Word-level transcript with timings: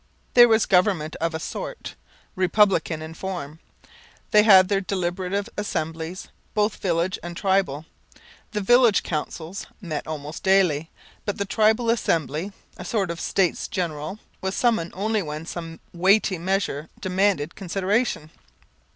There 0.33 0.47
was 0.47 0.65
government 0.65 1.15
of 1.17 1.35
a 1.35 1.39
sort, 1.39 1.93
republican 2.35 3.03
in 3.03 3.13
form. 3.13 3.59
They 4.31 4.41
had 4.41 4.67
their 4.67 4.81
deliberative 4.81 5.47
assemblies, 5.59 6.27
both 6.55 6.77
village 6.77 7.19
and 7.21 7.37
tribal. 7.37 7.85
The 8.49 8.61
village 8.61 9.03
councils 9.03 9.67
met 9.79 10.07
almost 10.07 10.41
daily, 10.41 10.89
but 11.23 11.37
the 11.37 11.45
tribal 11.45 11.91
assembly 11.91 12.51
a 12.77 12.83
sort 12.83 13.11
of 13.11 13.19
states 13.21 13.67
general 13.67 14.17
was 14.41 14.55
summoned 14.55 14.93
only 14.95 15.21
when 15.21 15.45
some 15.45 15.79
weighty 15.93 16.39
measure 16.39 16.89
demanded 16.99 17.53
consideration. 17.53 18.31